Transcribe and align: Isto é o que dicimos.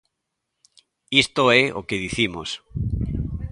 Isto 1.23 1.43
é 1.61 1.63
o 1.79 1.81
que 1.87 2.01
dicimos. 2.05 2.49